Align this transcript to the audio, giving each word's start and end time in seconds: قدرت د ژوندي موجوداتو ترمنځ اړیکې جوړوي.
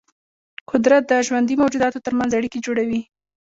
قدرت 0.71 1.03
د 1.07 1.13
ژوندي 1.27 1.55
موجوداتو 1.61 2.03
ترمنځ 2.05 2.31
اړیکې 2.39 2.59
جوړوي. 2.65 3.01